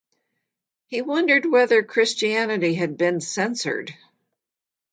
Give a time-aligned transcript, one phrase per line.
[0.87, 3.93] He wondered whether Christianity had been censored.